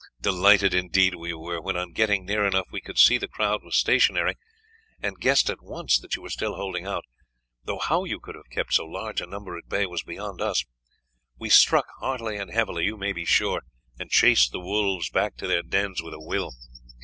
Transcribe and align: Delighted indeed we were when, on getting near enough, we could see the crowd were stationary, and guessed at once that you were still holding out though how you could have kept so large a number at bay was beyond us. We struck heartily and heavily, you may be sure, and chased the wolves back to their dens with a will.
Delighted 0.19 0.73
indeed 0.73 1.13
we 1.13 1.31
were 1.31 1.61
when, 1.61 1.77
on 1.77 1.91
getting 1.93 2.25
near 2.25 2.43
enough, 2.43 2.65
we 2.71 2.81
could 2.81 2.97
see 2.97 3.19
the 3.19 3.27
crowd 3.27 3.63
were 3.63 3.69
stationary, 3.69 4.33
and 4.99 5.19
guessed 5.19 5.47
at 5.47 5.61
once 5.61 5.99
that 5.99 6.15
you 6.15 6.23
were 6.23 6.31
still 6.31 6.55
holding 6.55 6.87
out 6.87 7.05
though 7.65 7.77
how 7.77 8.03
you 8.05 8.19
could 8.19 8.33
have 8.33 8.49
kept 8.49 8.73
so 8.73 8.83
large 8.87 9.21
a 9.21 9.27
number 9.27 9.55
at 9.55 9.69
bay 9.69 9.85
was 9.85 10.01
beyond 10.01 10.41
us. 10.41 10.65
We 11.37 11.51
struck 11.51 11.85
heartily 11.99 12.37
and 12.37 12.49
heavily, 12.49 12.85
you 12.85 12.97
may 12.97 13.13
be 13.13 13.25
sure, 13.25 13.61
and 13.99 14.09
chased 14.09 14.51
the 14.51 14.59
wolves 14.59 15.11
back 15.11 15.35
to 15.37 15.45
their 15.45 15.61
dens 15.61 16.01
with 16.01 16.15
a 16.15 16.19
will. 16.19 16.49